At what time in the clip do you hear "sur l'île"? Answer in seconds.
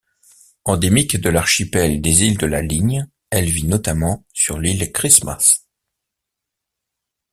4.33-4.91